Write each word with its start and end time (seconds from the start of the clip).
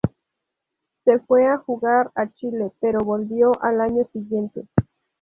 Se 1.05 1.19
fue 1.19 1.45
a 1.45 1.59
jugar 1.59 2.09
a 2.15 2.27
Chile, 2.31 2.71
pero 2.79 3.05
volvió 3.05 3.51
al 3.61 3.81
año 3.81 4.09
siguiente. 4.11 4.65